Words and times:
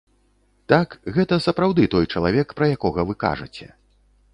Так, 0.73 0.95
гэта 1.19 1.39
сапраўды 1.47 1.87
той 1.97 2.11
чалавек, 2.17 2.47
пра 2.61 2.75
якога 2.79 3.01
вы 3.13 3.23
кажаце. 3.27 3.75